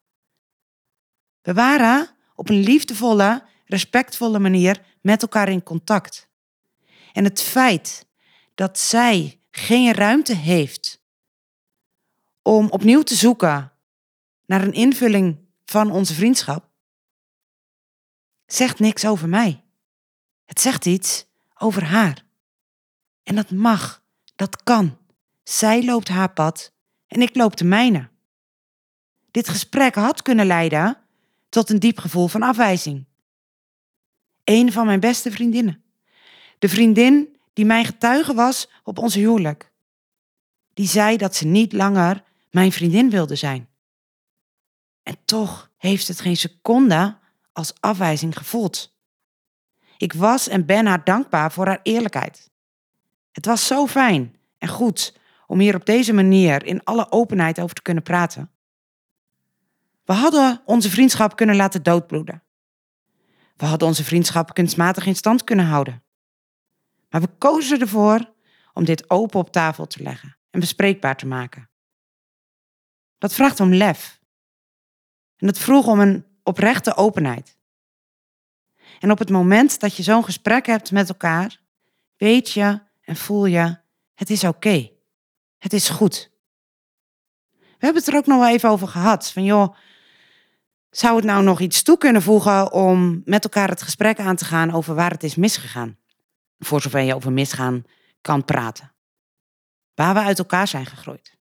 We 1.42 1.54
waren 1.54 2.10
op 2.36 2.50
een 2.50 2.60
liefdevolle, 2.60 3.44
respectvolle 3.66 4.40
manier 4.40 4.82
met 5.02 5.22
elkaar 5.22 5.50
in 5.50 5.64
contact. 5.64 6.30
En 7.14 7.24
het 7.24 7.42
feit 7.42 8.09
dat 8.60 8.80
zij 8.80 9.40
geen 9.52 9.94
ruimte 9.94 10.36
heeft 10.36 11.04
om 12.42 12.70
opnieuw 12.70 13.02
te 13.02 13.16
zoeken 13.16 13.72
naar 14.46 14.62
een 14.62 14.74
invulling 14.74 15.38
van 15.66 15.92
onze 15.92 16.14
vriendschap, 16.14 16.70
zegt 18.46 18.80
niks 18.80 19.06
over 19.06 19.30
mij. 19.30 19.64
Het 20.46 20.62
zegt 20.62 20.86
iets 20.86 21.26
over 21.58 21.84
haar. 21.84 22.26
En 23.24 23.36
dat 23.36 23.52
mag, 23.52 24.04
dat 24.36 24.64
kan. 24.64 24.98
Zij 25.44 25.86
loopt 25.86 26.08
haar 26.08 26.34
pad 26.34 26.74
en 27.08 27.22
ik 27.22 27.36
loop 27.36 27.58
de 27.58 27.66
mijne. 27.66 28.10
Dit 29.32 29.50
gesprek 29.50 29.96
had 29.96 30.22
kunnen 30.22 30.46
leiden 30.46 30.98
tot 31.50 31.70
een 31.70 31.80
diep 31.80 32.00
gevoel 32.00 32.28
van 32.28 32.42
afwijzing. 32.42 33.06
Een 34.44 34.72
van 34.72 34.86
mijn 34.86 35.00
beste 35.00 35.32
vriendinnen. 35.32 35.84
De 36.58 36.70
vriendin 36.70 37.38
die 37.60 37.68
mijn 37.68 37.86
getuige 37.86 38.34
was 38.34 38.70
op 38.84 38.98
ons 38.98 39.16
huwelijk. 39.16 39.72
Die 40.74 40.88
zei 40.88 41.18
dat 41.18 41.36
ze 41.36 41.46
niet 41.46 41.74
langer 41.74 42.24
mijn 42.52 42.72
vriendin 42.72 43.10
wilde 43.10 43.36
zijn. 43.36 43.70
En 45.04 45.18
toch 45.26 45.72
heeft 45.78 46.08
het 46.08 46.22
geen 46.22 46.38
seconde 46.38 47.18
als 47.52 47.74
afwijzing 47.80 48.38
gevoeld. 48.38 48.96
Ik 49.98 50.14
was 50.14 50.48
en 50.48 50.66
ben 50.66 50.86
haar 50.86 51.04
dankbaar 51.04 51.52
voor 51.52 51.66
haar 51.68 51.80
eerlijkheid. 51.84 52.50
Het 53.32 53.46
was 53.46 53.68
zo 53.68 53.88
fijn 53.88 54.36
en 54.58 54.68
goed 54.68 55.18
om 55.48 55.60
hier 55.60 55.76
op 55.76 55.86
deze 55.86 56.14
manier 56.14 56.66
in 56.66 56.84
alle 56.84 57.12
openheid 57.12 57.60
over 57.60 57.76
te 57.76 57.82
kunnen 57.82 58.04
praten. 58.04 58.52
We 60.06 60.14
hadden 60.14 60.62
onze 60.66 60.90
vriendschap 60.90 61.36
kunnen 61.36 61.56
laten 61.56 61.84
doodbloeden. 61.84 62.44
We 63.56 63.66
hadden 63.66 63.88
onze 63.88 64.04
vriendschap 64.04 64.54
kunstmatig 64.54 65.06
in 65.06 65.16
stand 65.16 65.44
kunnen 65.44 65.66
houden. 65.66 66.04
Maar 67.10 67.22
we 67.22 67.30
kozen 67.38 67.80
ervoor 67.80 68.34
om 68.74 68.86
dit 68.86 69.10
open 69.10 69.40
op 69.40 69.52
tafel 69.52 69.88
te 69.88 70.04
leggen 70.04 70.38
en 70.50 70.60
bespreekbaar 70.60 71.18
te 71.18 71.28
maken. 71.28 71.70
Dat 73.18 73.34
vraagt 73.34 73.60
om 73.60 73.74
lef. 73.74 74.20
En 75.38 75.48
dat 75.48 75.60
vroeg 75.60 75.88
om 75.88 76.00
een 76.00 76.26
oprechte 76.44 76.96
openheid. 76.96 77.58
En 79.00 79.12
op 79.12 79.20
het 79.20 79.30
moment 79.30 79.80
dat 79.80 79.96
je 79.96 80.04
zo'n 80.04 80.24
gesprek 80.24 80.66
hebt 80.66 80.92
met 80.92 81.10
elkaar, 81.10 81.60
weet 82.18 82.52
je 82.52 82.80
en 83.02 83.16
voel 83.16 83.46
je, 83.46 83.78
het 84.14 84.30
is 84.30 84.44
oké. 84.44 84.90
Het 85.58 85.74
is 85.74 85.90
goed. 85.90 86.32
We 87.50 87.86
hebben 87.86 88.04
het 88.04 88.12
er 88.12 88.18
ook 88.18 88.26
nog 88.26 88.40
wel 88.40 88.50
even 88.50 88.70
over 88.70 88.88
gehad. 88.88 89.32
Van 89.32 89.44
joh, 89.44 89.76
zou 90.90 91.16
het 91.16 91.26
nou 91.26 91.44
nog 91.44 91.60
iets 91.60 91.84
toe 91.84 91.98
kunnen 91.98 92.22
voegen 92.22 92.72
om 92.72 93.22
met 93.26 93.44
elkaar 93.44 93.70
het 93.70 93.82
gesprek 93.82 94.20
aan 94.20 94.36
te 94.36 94.46
gaan 94.46 94.72
over 94.72 94.96
waar 94.96 95.12
het 95.12 95.24
is 95.24 95.36
misgegaan? 95.36 95.98
Voor 96.60 96.82
zover 96.82 97.02
je 97.02 97.16
over 97.16 97.32
misgaan 97.32 97.84
kan 98.22 98.46
praten. 98.46 98.92
Waar 99.94 100.14
we 100.14 100.20
uit 100.20 100.40
elkaar 100.40 100.68
zijn 100.68 100.86
gegroeid. 100.86 101.38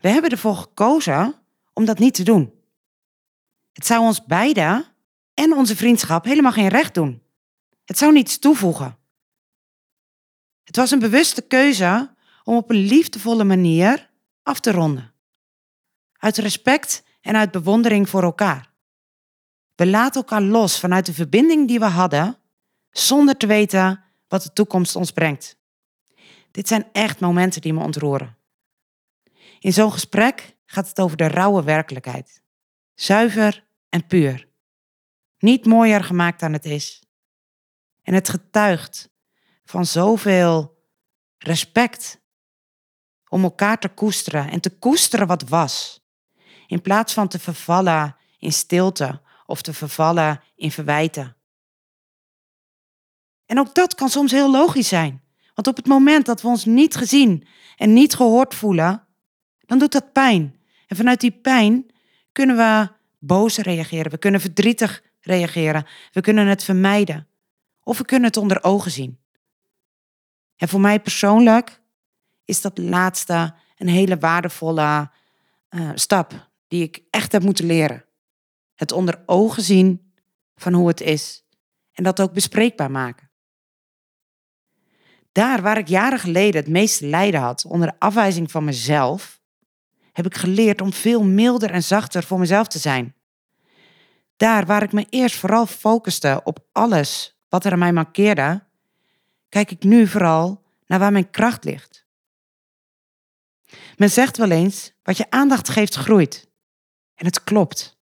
We 0.00 0.08
hebben 0.08 0.30
ervoor 0.30 0.56
gekozen 0.56 1.34
om 1.72 1.84
dat 1.84 1.98
niet 1.98 2.14
te 2.14 2.22
doen. 2.22 2.54
Het 3.72 3.86
zou 3.86 4.00
ons 4.00 4.24
beiden 4.24 4.84
en 5.34 5.52
onze 5.52 5.76
vriendschap 5.76 6.24
helemaal 6.24 6.52
geen 6.52 6.68
recht 6.68 6.94
doen. 6.94 7.22
Het 7.84 7.98
zou 7.98 8.12
niets 8.12 8.38
toevoegen. 8.38 8.98
Het 10.62 10.76
was 10.76 10.90
een 10.90 10.98
bewuste 10.98 11.42
keuze 11.42 12.14
om 12.44 12.56
op 12.56 12.70
een 12.70 12.76
liefdevolle 12.76 13.44
manier 13.44 14.10
af 14.42 14.60
te 14.60 14.72
ronden. 14.72 15.12
Uit 16.12 16.36
respect 16.36 17.02
en 17.20 17.36
uit 17.36 17.50
bewondering 17.50 18.08
voor 18.08 18.22
elkaar. 18.22 18.72
We 19.74 19.86
laten 19.86 20.20
elkaar 20.20 20.42
los 20.42 20.80
vanuit 20.80 21.06
de 21.06 21.14
verbinding 21.14 21.68
die 21.68 21.78
we 21.78 21.84
hadden, 21.84 22.38
zonder 22.90 23.36
te 23.36 23.46
weten 23.46 24.04
wat 24.28 24.42
de 24.42 24.52
toekomst 24.52 24.96
ons 24.96 25.10
brengt. 25.10 25.58
Dit 26.50 26.68
zijn 26.68 26.88
echt 26.92 27.20
momenten 27.20 27.60
die 27.60 27.72
me 27.72 27.82
ontroeren. 27.82 28.36
In 29.58 29.72
zo'n 29.72 29.92
gesprek 29.92 30.56
gaat 30.66 30.88
het 30.88 31.00
over 31.00 31.16
de 31.16 31.26
rauwe 31.26 31.62
werkelijkheid. 31.62 32.42
Zuiver 32.94 33.66
en 33.88 34.06
puur. 34.06 34.48
Niet 35.38 35.66
mooier 35.66 36.04
gemaakt 36.04 36.40
dan 36.40 36.52
het 36.52 36.64
is. 36.64 37.02
En 38.02 38.14
het 38.14 38.28
getuigt 38.28 39.10
van 39.64 39.86
zoveel 39.86 40.78
respect 41.38 42.20
om 43.28 43.42
elkaar 43.42 43.78
te 43.78 43.88
koesteren 43.88 44.50
en 44.50 44.60
te 44.60 44.78
koesteren 44.78 45.26
wat 45.26 45.48
was. 45.48 46.04
In 46.66 46.82
plaats 46.82 47.12
van 47.12 47.28
te 47.28 47.38
vervallen 47.38 48.16
in 48.38 48.52
stilte 48.52 49.20
of 49.46 49.62
te 49.62 49.72
vervallen 49.72 50.42
in 50.54 50.70
verwijten. 50.70 51.36
En 53.50 53.58
ook 53.58 53.74
dat 53.74 53.94
kan 53.94 54.08
soms 54.08 54.30
heel 54.30 54.50
logisch 54.50 54.88
zijn. 54.88 55.22
Want 55.54 55.66
op 55.66 55.76
het 55.76 55.86
moment 55.86 56.26
dat 56.26 56.42
we 56.42 56.48
ons 56.48 56.64
niet 56.64 56.96
gezien 56.96 57.46
en 57.76 57.92
niet 57.92 58.14
gehoord 58.14 58.54
voelen, 58.54 59.06
dan 59.58 59.78
doet 59.78 59.92
dat 59.92 60.12
pijn. 60.12 60.60
En 60.86 60.96
vanuit 60.96 61.20
die 61.20 61.30
pijn 61.30 61.86
kunnen 62.32 62.56
we 62.56 62.88
boos 63.18 63.58
reageren, 63.58 64.10
we 64.10 64.18
kunnen 64.18 64.40
verdrietig 64.40 65.02
reageren, 65.20 65.86
we 66.12 66.20
kunnen 66.20 66.46
het 66.46 66.64
vermijden 66.64 67.28
of 67.82 67.98
we 67.98 68.04
kunnen 68.04 68.28
het 68.28 68.36
onder 68.36 68.62
ogen 68.62 68.90
zien. 68.90 69.18
En 70.56 70.68
voor 70.68 70.80
mij 70.80 71.00
persoonlijk 71.00 71.80
is 72.44 72.60
dat 72.60 72.78
laatste 72.78 73.54
een 73.76 73.88
hele 73.88 74.18
waardevolle 74.18 75.10
uh, 75.70 75.90
stap 75.94 76.50
die 76.68 76.82
ik 76.82 77.02
echt 77.10 77.32
heb 77.32 77.42
moeten 77.42 77.66
leren. 77.66 78.04
Het 78.74 78.92
onder 78.92 79.22
ogen 79.26 79.62
zien 79.62 80.12
van 80.54 80.72
hoe 80.72 80.88
het 80.88 81.00
is 81.00 81.44
en 81.92 82.04
dat 82.04 82.20
ook 82.20 82.32
bespreekbaar 82.32 82.90
maken. 82.90 83.29
Daar 85.32 85.62
waar 85.62 85.78
ik 85.78 85.88
jaren 85.88 86.18
geleden 86.18 86.60
het 86.60 86.70
meeste 86.70 87.06
lijden 87.06 87.40
had 87.40 87.64
onder 87.64 87.88
de 87.88 87.98
afwijzing 87.98 88.50
van 88.50 88.64
mezelf, 88.64 89.40
heb 90.12 90.26
ik 90.26 90.36
geleerd 90.36 90.80
om 90.80 90.92
veel 90.92 91.24
milder 91.24 91.70
en 91.70 91.82
zachter 91.82 92.22
voor 92.22 92.38
mezelf 92.38 92.66
te 92.66 92.78
zijn. 92.78 93.14
Daar 94.36 94.66
waar 94.66 94.82
ik 94.82 94.92
me 94.92 95.06
eerst 95.10 95.36
vooral 95.36 95.66
focuste 95.66 96.40
op 96.44 96.66
alles 96.72 97.38
wat 97.48 97.64
er 97.64 97.72
aan 97.72 97.78
mij 97.78 97.92
mankeerde, 97.92 98.66
kijk 99.48 99.70
ik 99.70 99.82
nu 99.82 100.06
vooral 100.06 100.64
naar 100.86 100.98
waar 100.98 101.12
mijn 101.12 101.30
kracht 101.30 101.64
ligt. 101.64 102.06
Men 103.96 104.10
zegt 104.10 104.36
wel 104.36 104.50
eens, 104.50 104.92
wat 105.02 105.16
je 105.16 105.30
aandacht 105.30 105.68
geeft 105.68 105.94
groeit. 105.94 106.50
En 107.14 107.26
het 107.26 107.44
klopt. 107.44 107.98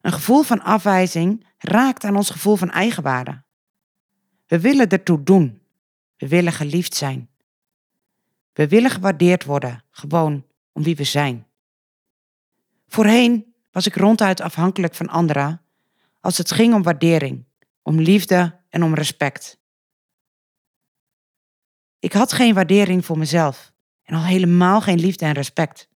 Een 0.00 0.12
gevoel 0.12 0.42
van 0.42 0.62
afwijzing 0.62 1.46
raakt 1.58 2.04
aan 2.04 2.16
ons 2.16 2.30
gevoel 2.30 2.56
van 2.56 2.70
eigenwaarde. 2.70 3.42
We 4.46 4.60
willen 4.60 4.88
ertoe 4.88 5.22
doen. 5.22 5.61
We 6.22 6.28
willen 6.28 6.52
geliefd 6.52 6.94
zijn. 6.94 7.30
We 8.52 8.68
willen 8.68 8.90
gewaardeerd 8.90 9.44
worden, 9.44 9.84
gewoon 9.90 10.46
om 10.72 10.82
wie 10.82 10.96
we 10.96 11.04
zijn. 11.04 11.46
Voorheen 12.88 13.54
was 13.70 13.86
ik 13.86 13.96
ronduit 13.96 14.40
afhankelijk 14.40 14.94
van 14.94 15.08
anderen 15.08 15.62
als 16.20 16.38
het 16.38 16.52
ging 16.52 16.74
om 16.74 16.82
waardering, 16.82 17.44
om 17.82 18.00
liefde 18.00 18.60
en 18.68 18.82
om 18.82 18.94
respect. 18.94 19.58
Ik 21.98 22.12
had 22.12 22.32
geen 22.32 22.54
waardering 22.54 23.04
voor 23.04 23.18
mezelf 23.18 23.72
en 24.02 24.14
al 24.14 24.24
helemaal 24.24 24.80
geen 24.80 25.00
liefde 25.00 25.24
en 25.24 25.32
respect. 25.32 25.88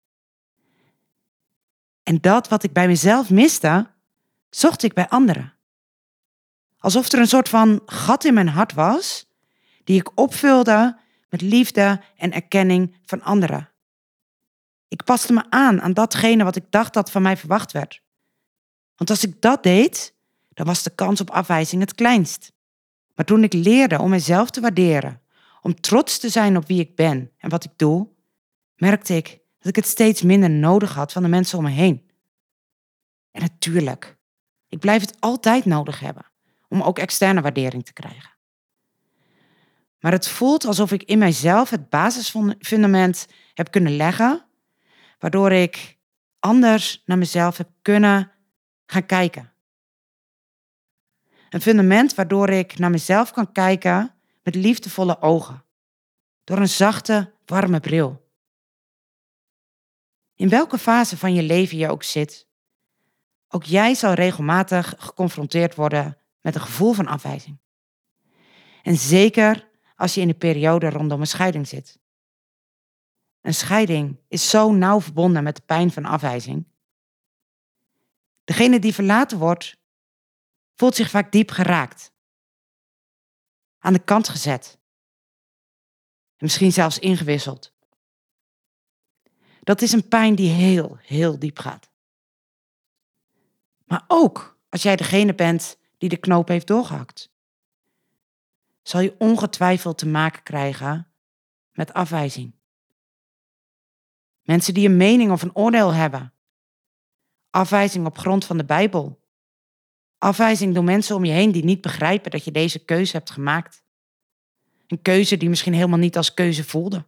En 2.03 2.21
dat 2.21 2.49
wat 2.49 2.63
ik 2.63 2.73
bij 2.73 2.87
mezelf 2.87 3.31
miste, 3.31 3.91
zocht 4.51 4.83
ik 4.83 4.95
bij 4.95 5.09
anderen. 5.09 5.55
Alsof 6.79 7.13
er 7.13 7.19
een 7.19 7.27
soort 7.27 7.49
van 7.49 7.83
gat 7.87 8.25
in 8.25 8.35
mijn 8.35 8.49
hart 8.49 8.73
was, 8.73 9.33
die 9.85 10.01
ik 10.01 10.19
opvulde 10.19 10.99
met 11.29 11.41
liefde 11.41 12.01
en 12.17 12.33
erkenning 12.33 12.97
van 13.05 13.23
anderen. 13.23 13.69
Ik 14.89 15.05
paste 15.05 15.33
me 15.33 15.45
aan 15.49 15.81
aan 15.81 15.93
datgene 15.93 16.45
wat 16.45 16.57
ik 16.57 16.65
dacht 16.71 16.95
dat 16.95 17.11
van 17.11 17.23
mij 17.23 17.37
verwacht 17.37 17.73
werd. 17.73 18.03
Want 18.97 19.11
als 19.11 19.25
ik 19.25 19.41
dat 19.41 19.63
deed, 19.63 20.15
dan 20.49 20.67
was 20.67 20.83
de 20.83 20.95
kans 20.95 21.21
op 21.21 21.31
afwijzing 21.31 21.81
het 21.81 21.95
kleinst. 21.95 22.53
Maar 23.15 23.25
toen 23.25 23.43
ik 23.43 23.53
leerde 23.53 23.99
om 23.99 24.11
mezelf 24.11 24.51
te 24.51 24.61
waarderen, 24.61 25.21
om 25.61 25.81
trots 25.81 26.19
te 26.19 26.29
zijn 26.29 26.57
op 26.57 26.67
wie 26.67 26.81
ik 26.81 26.97
ben 26.97 27.31
en 27.39 27.51
wat 27.51 27.65
ik 27.65 27.71
doe, 27.77 28.09
merkte 28.77 29.17
ik 29.17 29.39
dat 29.59 29.69
ik 29.69 29.77
het 29.77 29.87
steeds 29.87 30.23
minder 30.23 30.51
nodig 30.51 30.95
had 30.95 31.13
van 31.13 31.23
de 31.23 31.29
mensen 31.29 31.59
om 31.59 31.65
me 31.65 31.71
heen. 31.71 32.11
En 33.31 33.41
natuurlijk, 33.41 34.17
ik 34.69 34.79
blijf 34.79 35.01
het 35.01 35.21
altijd 35.21 35.65
nodig 35.65 36.01
hebben 36.01 36.27
om 36.69 36.83
ook 36.83 36.99
externe 36.99 37.41
waardering 37.41 37.85
te 37.85 37.93
krijgen. 37.93 38.34
Maar 40.05 40.13
het 40.13 40.29
voelt 40.29 40.65
alsof 40.65 40.93
ik 40.93 41.03
in 41.03 41.19
mijzelf 41.19 41.71
het 41.71 41.89
basisfundament 41.89 43.27
heb 43.55 43.71
kunnen 43.71 43.97
leggen, 43.97 44.47
waardoor 45.19 45.53
ik 45.53 45.99
anders 46.39 47.03
naar 47.05 47.19
mezelf 47.19 47.57
heb 47.57 47.69
kunnen 47.83 48.33
gaan 48.87 49.07
kijken. 49.07 49.53
Een 51.49 51.61
fundament 51.61 52.15
waardoor 52.15 52.49
ik 52.49 52.79
naar 52.79 52.91
mezelf 52.91 53.31
kan 53.31 53.53
kijken 53.53 54.15
met 54.43 54.55
liefdevolle 54.55 55.21
ogen, 55.21 55.65
door 56.45 56.59
een 56.59 56.69
zachte, 56.69 57.33
warme 57.45 57.81
bril. 57.81 58.31
In 60.35 60.49
welke 60.49 60.79
fase 60.79 61.17
van 61.17 61.35
je 61.35 61.43
leven 61.43 61.79
je 61.79 61.89
ook 61.89 62.03
zit, 62.03 62.49
ook 63.49 63.65
jij 63.65 63.95
zal 63.95 64.13
regelmatig 64.13 64.95
geconfronteerd 64.99 65.75
worden 65.75 66.19
met 66.41 66.55
een 66.55 66.61
gevoel 66.61 66.93
van 66.93 67.07
afwijzing. 67.07 67.59
En 68.83 68.97
zeker 68.97 69.73
als 69.95 70.15
je 70.15 70.21
in 70.21 70.29
de 70.29 70.35
periode 70.35 70.91
rondom 70.91 71.21
een 71.21 71.27
scheiding 71.27 71.69
zit. 71.69 71.99
Een 73.41 73.55
scheiding 73.55 74.19
is 74.29 74.51
zo 74.51 74.73
nauw 74.73 75.01
verbonden 75.01 75.43
met 75.43 75.57
de 75.57 75.63
pijn 75.63 75.91
van 75.91 76.05
afwijzing. 76.05 76.67
Degene 78.45 78.79
die 78.79 78.95
verlaten 78.95 79.39
wordt, 79.39 79.77
voelt 80.75 80.95
zich 80.95 81.11
vaak 81.11 81.33
diep 81.33 81.51
geraakt. 81.51 82.13
aan 83.79 83.93
de 83.93 84.05
kant 84.05 84.29
gezet. 84.29 84.79
En 86.37 86.45
misschien 86.45 86.73
zelfs 86.73 86.99
ingewisseld. 86.99 87.73
Dat 89.61 89.83
is 89.83 89.93
een 89.93 90.09
pijn 90.09 90.35
die 90.35 90.51
heel, 90.51 90.99
heel 91.01 91.39
diep 91.39 91.59
gaat. 91.59 91.91
Maar 93.85 94.05
ook 94.07 94.59
als 94.69 94.83
jij 94.83 94.97
degene 94.97 95.35
bent 95.35 95.79
die 95.99 96.09
de 96.09 96.17
knoop 96.17 96.49
heeft 96.49 96.67
doorgehakt, 96.67 97.31
zal 98.85 99.01
je 99.01 99.15
ongetwijfeld 99.19 99.99
te 99.99 100.07
maken 100.07 100.43
krijgen 100.43 101.13
met 101.73 101.93
afwijzing. 101.93 102.55
Mensen 104.43 104.75
die 104.75 104.89
een 104.89 104.97
mening 104.97 105.31
of 105.31 105.43
een 105.43 105.57
oordeel 105.57 105.93
hebben. 105.93 106.33
Afwijzing 107.51 108.07
op 108.07 108.19
grond 108.19 108.45
van 108.45 108.57
de 108.57 108.65
Bijbel. 108.65 109.23
Afwijzing 110.19 110.75
door 110.75 110.85
mensen 110.85 111.17
om 111.17 111.25
je 111.25 111.33
heen 111.33 111.53
die 111.53 111.65
niet 111.65 111.81
begrijpen 111.81 112.31
dat 112.31 112.45
je 112.45 112.51
deze 112.51 112.85
keuze 112.85 113.17
hebt 113.17 113.31
gemaakt. 113.31 113.85
Een 114.87 115.03
keuze 115.03 115.37
die 115.37 115.49
misschien 115.49 115.75
helemaal 115.75 115.99
niet 115.99 116.17
als 116.17 116.35
keuze 116.35 116.65
voelde. 116.65 117.05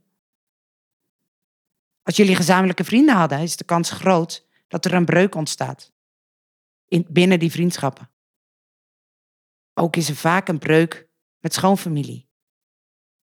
Als 2.02 2.16
jullie 2.16 2.36
gezamenlijke 2.36 2.84
vrienden 2.84 3.16
hadden, 3.16 3.40
is 3.40 3.56
de 3.56 3.64
kans 3.64 3.90
groot 3.90 4.46
dat 4.68 4.84
er 4.84 4.94
een 4.94 5.04
breuk 5.04 5.34
ontstaat. 5.34 5.92
In, 6.88 7.06
binnen 7.08 7.38
die 7.38 7.50
vriendschappen. 7.50 8.10
Ook 9.74 9.96
is 9.96 10.08
er 10.08 10.16
vaak 10.16 10.48
een 10.48 10.58
breuk 10.58 11.05
met 11.46 11.54
schoonfamilie. 11.54 12.28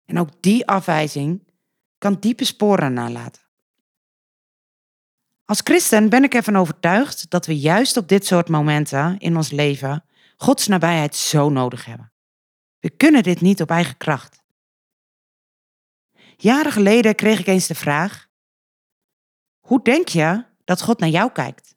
En 0.06 0.20
ook 0.20 0.42
die 0.42 0.68
afwijzing 0.68 1.48
kan 1.98 2.20
diepe 2.20 2.46
sporen 2.46 2.94
nalaten. 2.94 3.42
Als 5.46 5.62
christen 5.64 6.10
ben 6.10 6.24
ik 6.24 6.34
ervan 6.34 6.56
overtuigd 6.56 7.30
dat 7.30 7.46
we 7.46 7.60
juist 7.60 7.98
op 7.98 8.08
dit 8.08 8.26
soort 8.26 8.50
momenten 8.50 9.18
in 9.20 9.36
ons 9.36 9.52
leven 9.52 10.04
Gods 10.38 10.68
nabijheid 10.68 11.16
zo 11.16 11.50
nodig 11.50 11.86
hebben. 11.86 12.12
We 12.80 12.90
kunnen 12.90 13.24
dit 13.24 13.42
niet 13.42 13.62
op 13.62 13.70
eigen 13.70 13.98
kracht. 13.98 14.44
Jaren 16.38 16.72
geleden 16.72 17.16
kreeg 17.16 17.40
ik 17.40 17.48
eens 17.48 17.68
de 17.68 17.76
vraag: 17.76 18.28
Hoe 19.60 19.84
denk 19.84 20.08
je 20.08 20.46
dat 20.64 20.82
God 20.82 21.00
naar 21.00 21.10
jou 21.10 21.32
kijkt? 21.32 21.76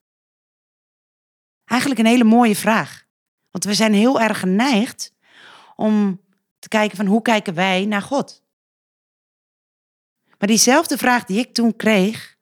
Eigenlijk 1.65 2.01
een 2.01 2.07
hele 2.07 2.25
mooie 2.25 2.57
vraag, 2.57 3.07
want 3.51 3.65
we 3.65 3.75
zijn 3.75 3.93
heel 3.93 4.21
erg 4.21 4.41
geneigd 4.41 5.17
om 5.77 6.27
te 6.59 6.69
kijken 6.69 6.97
van 6.97 7.07
hoe 7.07 7.23
kijken 7.23 7.55
wij 7.55 7.85
naar 7.85 8.03
God. 8.03 8.45
Maar 10.39 10.49
diezelfde 10.49 10.99
vraag 10.99 11.25
die 11.25 11.39
ik 11.39 11.55
toen 11.55 11.77
kreeg, 11.77 12.37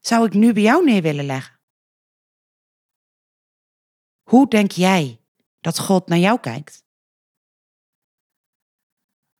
zou 0.00 0.26
ik 0.26 0.32
nu 0.32 0.52
bij 0.52 0.62
jou 0.62 0.84
neer 0.84 1.02
willen 1.02 1.24
leggen. 1.24 1.60
Hoe 4.22 4.48
denk 4.48 4.70
jij 4.70 5.20
dat 5.60 5.78
God 5.78 6.08
naar 6.08 6.18
jou 6.18 6.40
kijkt? 6.40 6.84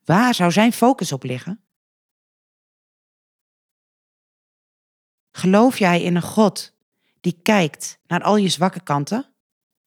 Waar 0.05 0.33
zou 0.33 0.51
zijn 0.51 0.73
focus 0.73 1.11
op 1.11 1.23
liggen? 1.23 1.61
Geloof 5.31 5.79
jij 5.79 6.01
in 6.01 6.15
een 6.15 6.21
God 6.21 6.75
die 7.19 7.39
kijkt 7.41 7.99
naar 8.07 8.23
al 8.23 8.35
je 8.35 8.49
zwakke 8.49 8.83
kanten, 8.83 9.33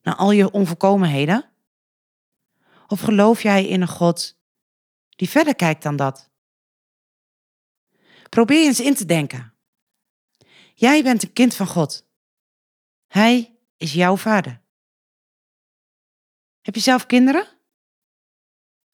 naar 0.03 0.15
al 0.15 0.31
je 0.31 0.51
onvolkomenheden? 0.51 1.50
Of 2.91 3.01
geloof 3.01 3.43
jij 3.43 3.67
in 3.67 3.81
een 3.81 3.89
God 3.89 4.39
die 5.09 5.29
verder 5.29 5.55
kijkt 5.55 5.83
dan 5.83 5.97
dat? 5.97 6.31
Probeer 8.29 8.67
eens 8.67 8.81
in 8.81 8.95
te 8.95 9.05
denken. 9.05 9.55
Jij 10.75 11.03
bent 11.03 11.23
een 11.23 11.33
kind 11.33 11.55
van 11.55 11.67
God. 11.67 12.09
Hij 13.07 13.59
is 13.77 13.93
jouw 13.93 14.17
vader. 14.17 14.63
Heb 16.61 16.75
je 16.75 16.81
zelf 16.81 17.07
kinderen? 17.07 17.49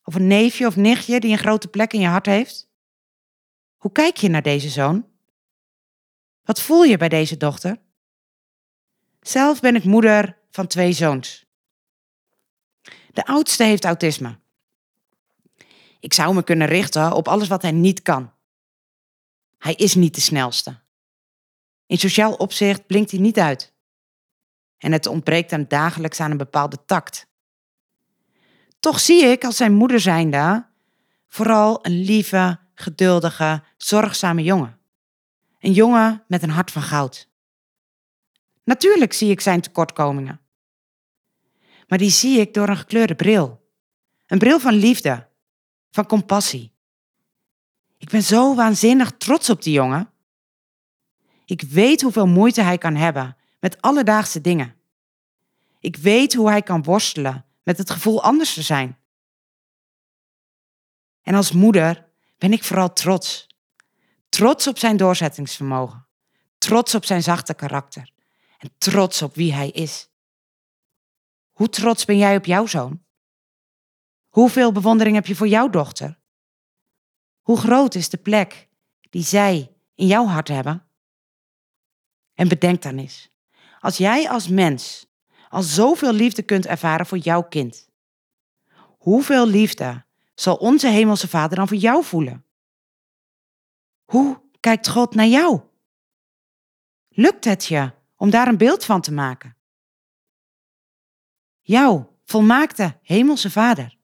Of 0.02 0.14
een 0.14 0.26
neefje 0.26 0.66
of 0.66 0.76
nichtje 0.76 1.20
die 1.20 1.32
een 1.32 1.38
grote 1.38 1.68
plek 1.68 1.92
in 1.92 2.00
je 2.00 2.06
hart 2.06 2.26
heeft? 2.26 2.68
Hoe 3.76 3.92
kijk 3.92 4.16
je 4.16 4.28
naar 4.28 4.42
deze 4.42 4.68
zoon? 4.68 5.08
Wat 6.42 6.60
voel 6.60 6.82
je 6.82 6.96
bij 6.96 7.08
deze 7.08 7.36
dochter? 7.36 7.82
Zelf 9.20 9.60
ben 9.60 9.74
ik 9.74 9.84
moeder 9.84 10.38
van 10.50 10.66
twee 10.66 10.92
zoons. 10.92 11.45
De 13.16 13.26
oudste 13.26 13.64
heeft 13.64 13.84
autisme. 13.84 14.38
Ik 16.00 16.12
zou 16.12 16.34
me 16.34 16.42
kunnen 16.42 16.66
richten 16.66 17.12
op 17.12 17.28
alles 17.28 17.48
wat 17.48 17.62
hij 17.62 17.72
niet 17.72 18.02
kan. 18.02 18.32
Hij 19.58 19.74
is 19.74 19.94
niet 19.94 20.14
de 20.14 20.20
snelste. 20.20 20.80
In 21.86 21.98
sociaal 21.98 22.34
opzicht 22.34 22.86
blinkt 22.86 23.10
hij 23.10 23.20
niet 23.20 23.38
uit. 23.38 23.74
En 24.78 24.92
het 24.92 25.06
ontbreekt 25.06 25.50
hem 25.50 25.64
dagelijks 25.68 26.20
aan 26.20 26.30
een 26.30 26.36
bepaalde 26.36 26.84
tact. 26.84 27.26
Toch 28.80 29.00
zie 29.00 29.24
ik 29.24 29.44
als 29.44 29.56
zijn 29.56 29.72
moeder 29.72 30.00
zijnde 30.00 30.66
vooral 31.28 31.86
een 31.86 32.00
lieve, 32.00 32.58
geduldige, 32.74 33.62
zorgzame 33.76 34.42
jongen. 34.42 34.78
Een 35.60 35.72
jongen 35.72 36.24
met 36.28 36.42
een 36.42 36.50
hart 36.50 36.70
van 36.70 36.82
goud. 36.82 37.28
Natuurlijk 38.64 39.12
zie 39.12 39.30
ik 39.30 39.40
zijn 39.40 39.60
tekortkomingen. 39.60 40.40
Maar 41.86 41.98
die 41.98 42.10
zie 42.10 42.40
ik 42.40 42.54
door 42.54 42.68
een 42.68 42.76
gekleurde 42.76 43.14
bril. 43.14 43.64
Een 44.26 44.38
bril 44.38 44.60
van 44.60 44.74
liefde, 44.74 45.28
van 45.90 46.06
compassie. 46.06 46.72
Ik 47.98 48.08
ben 48.10 48.22
zo 48.22 48.54
waanzinnig 48.54 49.12
trots 49.16 49.50
op 49.50 49.62
die 49.62 49.72
jongen. 49.72 50.10
Ik 51.44 51.62
weet 51.62 52.02
hoeveel 52.02 52.26
moeite 52.26 52.62
hij 52.62 52.78
kan 52.78 52.94
hebben 52.94 53.36
met 53.60 53.82
alledaagse 53.82 54.40
dingen. 54.40 54.74
Ik 55.80 55.96
weet 55.96 56.34
hoe 56.34 56.48
hij 56.48 56.62
kan 56.62 56.82
worstelen 56.82 57.44
met 57.62 57.78
het 57.78 57.90
gevoel 57.90 58.22
anders 58.22 58.54
te 58.54 58.62
zijn. 58.62 58.98
En 61.22 61.34
als 61.34 61.52
moeder 61.52 62.08
ben 62.38 62.52
ik 62.52 62.64
vooral 62.64 62.92
trots. 62.92 63.46
Trots 64.28 64.66
op 64.66 64.78
zijn 64.78 64.96
doorzettingsvermogen. 64.96 66.06
Trots 66.58 66.94
op 66.94 67.04
zijn 67.04 67.22
zachte 67.22 67.54
karakter. 67.54 68.10
En 68.58 68.70
trots 68.78 69.22
op 69.22 69.34
wie 69.34 69.52
hij 69.52 69.70
is. 69.70 70.08
Hoe 71.56 71.68
trots 71.68 72.04
ben 72.04 72.16
jij 72.18 72.36
op 72.36 72.44
jouw 72.44 72.66
zoon? 72.66 73.04
Hoeveel 74.28 74.72
bewondering 74.72 75.14
heb 75.14 75.26
je 75.26 75.34
voor 75.34 75.48
jouw 75.48 75.68
dochter? 75.68 76.18
Hoe 77.40 77.56
groot 77.56 77.94
is 77.94 78.08
de 78.08 78.16
plek 78.16 78.68
die 79.00 79.22
zij 79.22 79.74
in 79.94 80.06
jouw 80.06 80.26
hart 80.26 80.48
hebben? 80.48 80.86
En 82.34 82.48
bedenk 82.48 82.82
dan 82.82 82.98
eens, 82.98 83.30
als 83.80 83.96
jij 83.96 84.28
als 84.28 84.48
mens 84.48 85.06
al 85.48 85.62
zoveel 85.62 86.12
liefde 86.12 86.42
kunt 86.42 86.66
ervaren 86.66 87.06
voor 87.06 87.18
jouw 87.18 87.42
kind, 87.42 87.88
hoeveel 88.98 89.46
liefde 89.46 90.04
zal 90.34 90.56
onze 90.56 90.88
Hemelse 90.88 91.28
Vader 91.28 91.56
dan 91.56 91.68
voor 91.68 91.76
jou 91.76 92.04
voelen? 92.04 92.44
Hoe 94.04 94.42
kijkt 94.60 94.88
God 94.88 95.14
naar 95.14 95.26
jou? 95.26 95.60
Lukt 97.08 97.44
het 97.44 97.64
je 97.64 97.92
om 98.16 98.30
daar 98.30 98.48
een 98.48 98.58
beeld 98.58 98.84
van 98.84 99.00
te 99.00 99.12
maken? 99.12 99.55
Jouw 101.66 102.16
volmaakte 102.24 102.98
Hemelse 103.02 103.50
Vader. 103.50 103.96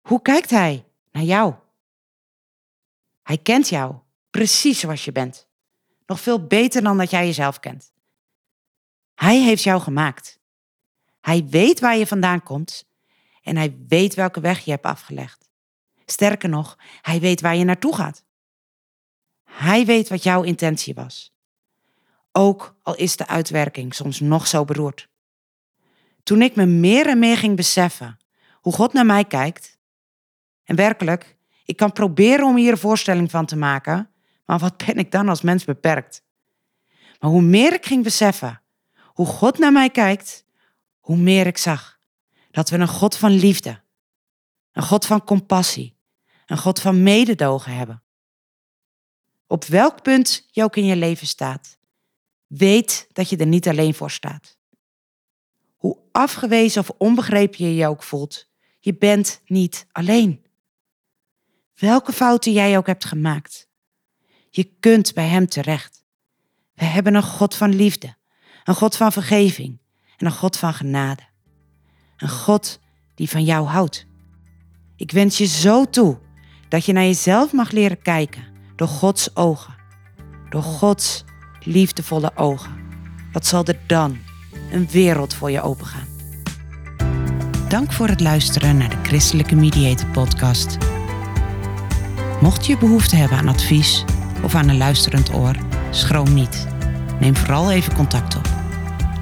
Hoe 0.00 0.22
kijkt 0.22 0.50
Hij 0.50 0.86
naar 1.10 1.22
jou? 1.22 1.54
Hij 3.22 3.38
kent 3.38 3.68
jou 3.68 3.94
precies 4.30 4.80
zoals 4.80 5.04
je 5.04 5.12
bent. 5.12 5.48
Nog 6.06 6.20
veel 6.20 6.46
beter 6.46 6.82
dan 6.82 6.98
dat 6.98 7.10
jij 7.10 7.26
jezelf 7.26 7.60
kent. 7.60 7.92
Hij 9.14 9.40
heeft 9.40 9.62
jou 9.62 9.80
gemaakt. 9.80 10.38
Hij 11.20 11.46
weet 11.46 11.80
waar 11.80 11.96
je 11.96 12.06
vandaan 12.06 12.42
komt 12.42 12.88
en 13.42 13.56
hij 13.56 13.76
weet 13.88 14.14
welke 14.14 14.40
weg 14.40 14.64
je 14.64 14.70
hebt 14.70 14.84
afgelegd. 14.84 15.50
Sterker 16.04 16.48
nog, 16.48 16.78
hij 17.02 17.20
weet 17.20 17.40
waar 17.40 17.56
je 17.56 17.64
naartoe 17.64 17.94
gaat. 17.94 18.24
Hij 19.44 19.84
weet 19.84 20.08
wat 20.08 20.22
jouw 20.22 20.42
intentie 20.42 20.94
was. 20.94 21.34
Ook 22.32 22.76
al 22.82 22.96
is 22.96 23.16
de 23.16 23.26
uitwerking 23.26 23.94
soms 23.94 24.20
nog 24.20 24.46
zo 24.46 24.64
beroerd. 24.64 25.09
Toen 26.30 26.42
ik 26.42 26.56
me 26.56 26.66
meer 26.66 27.06
en 27.06 27.18
meer 27.18 27.36
ging 27.36 27.56
beseffen 27.56 28.18
hoe 28.52 28.72
God 28.72 28.92
naar 28.92 29.06
mij 29.06 29.24
kijkt, 29.24 29.78
en 30.64 30.76
werkelijk, 30.76 31.36
ik 31.64 31.76
kan 31.76 31.92
proberen 31.92 32.44
om 32.44 32.56
hier 32.56 32.70
een 32.70 32.78
voorstelling 32.78 33.30
van 33.30 33.46
te 33.46 33.56
maken, 33.56 34.10
maar 34.44 34.58
wat 34.58 34.76
ben 34.76 34.96
ik 34.96 35.10
dan 35.10 35.28
als 35.28 35.40
mens 35.40 35.64
beperkt? 35.64 36.24
Maar 37.20 37.30
hoe 37.30 37.42
meer 37.42 37.72
ik 37.72 37.86
ging 37.86 38.04
beseffen 38.04 38.62
hoe 39.04 39.26
God 39.26 39.58
naar 39.58 39.72
mij 39.72 39.90
kijkt, 39.90 40.44
hoe 41.00 41.16
meer 41.16 41.46
ik 41.46 41.58
zag 41.58 41.98
dat 42.50 42.70
we 42.70 42.78
een 42.78 42.88
God 42.88 43.16
van 43.16 43.30
liefde, 43.30 43.80
een 44.72 44.82
God 44.82 45.06
van 45.06 45.24
compassie, 45.24 45.96
een 46.46 46.58
God 46.58 46.80
van 46.80 47.02
mededogen 47.02 47.76
hebben. 47.76 48.02
Op 49.46 49.64
welk 49.64 50.02
punt 50.02 50.48
je 50.50 50.62
ook 50.62 50.76
in 50.76 50.84
je 50.84 50.96
leven 50.96 51.26
staat, 51.26 51.78
weet 52.46 53.08
dat 53.12 53.30
je 53.30 53.36
er 53.36 53.46
niet 53.46 53.68
alleen 53.68 53.94
voor 53.94 54.10
staat. 54.10 54.58
Hoe 55.80 55.98
afgewezen 56.12 56.80
of 56.80 56.90
onbegrepen 56.98 57.64
je 57.64 57.74
je 57.74 57.86
ook 57.86 58.02
voelt, 58.02 58.48
je 58.80 58.94
bent 58.94 59.40
niet 59.46 59.86
alleen. 59.92 60.46
Welke 61.74 62.12
fouten 62.12 62.52
jij 62.52 62.76
ook 62.76 62.86
hebt 62.86 63.04
gemaakt, 63.04 63.68
je 64.50 64.64
kunt 64.80 65.14
bij 65.14 65.26
Hem 65.26 65.46
terecht. 65.46 66.04
We 66.74 66.84
hebben 66.84 67.14
een 67.14 67.22
God 67.22 67.54
van 67.54 67.74
liefde, 67.74 68.16
een 68.64 68.74
God 68.74 68.96
van 68.96 69.12
vergeving 69.12 69.80
en 70.16 70.26
een 70.26 70.32
God 70.32 70.56
van 70.56 70.74
genade. 70.74 71.22
Een 72.16 72.28
God 72.28 72.80
die 73.14 73.30
van 73.30 73.44
jou 73.44 73.66
houdt. 73.66 74.06
Ik 74.96 75.10
wens 75.10 75.38
je 75.38 75.46
zo 75.46 75.84
toe 75.84 76.18
dat 76.68 76.84
je 76.84 76.92
naar 76.92 77.04
jezelf 77.04 77.52
mag 77.52 77.70
leren 77.70 78.02
kijken 78.02 78.44
door 78.76 78.88
Gods 78.88 79.36
ogen. 79.36 79.74
Door 80.48 80.62
Gods 80.62 81.24
liefdevolle 81.60 82.36
ogen. 82.36 82.78
Wat 83.32 83.46
zal 83.46 83.64
er 83.64 83.78
dan 83.86 84.18
een 84.72 84.88
wereld 84.90 85.34
voor 85.34 85.50
je 85.50 85.62
opengaan? 85.62 86.06
Dank 87.68 87.92
voor 87.92 88.08
het 88.08 88.20
luisteren 88.20 88.76
naar 88.76 88.88
de 88.88 88.96
Christelijke 89.02 89.54
Mediator 89.54 90.08
Podcast. 90.08 90.78
Mocht 92.40 92.66
je 92.66 92.78
behoefte 92.78 93.16
hebben 93.16 93.38
aan 93.38 93.48
advies 93.48 94.04
of 94.42 94.54
aan 94.54 94.68
een 94.68 94.76
luisterend 94.76 95.34
oor, 95.34 95.54
schroom 95.90 96.34
niet. 96.34 96.66
Neem 97.20 97.36
vooral 97.36 97.70
even 97.70 97.94
contact 97.94 98.36
op. 98.36 98.48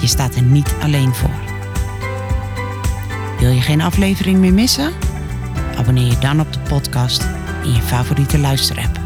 Je 0.00 0.06
staat 0.06 0.34
er 0.34 0.42
niet 0.42 0.74
alleen 0.82 1.14
voor. 1.14 1.46
Wil 3.38 3.50
je 3.50 3.60
geen 3.60 3.80
aflevering 3.80 4.38
meer 4.38 4.54
missen? 4.54 4.92
Abonneer 5.78 6.06
je 6.06 6.18
dan 6.18 6.40
op 6.40 6.52
de 6.52 6.58
podcast 6.58 7.22
in 7.64 7.72
je 7.72 7.82
favoriete 7.82 8.38
luisterapp. 8.38 8.97